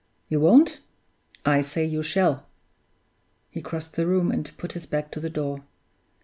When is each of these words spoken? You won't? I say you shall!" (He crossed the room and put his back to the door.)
You 0.29 0.39
won't? 0.39 0.79
I 1.45 1.61
say 1.61 1.85
you 1.85 2.01
shall!" 2.01 2.47
(He 3.51 3.61
crossed 3.61 3.93
the 3.95 4.07
room 4.07 4.31
and 4.31 4.51
put 4.57 4.71
his 4.73 4.87
back 4.87 5.11
to 5.11 5.19
the 5.19 5.29
door.) 5.29 5.61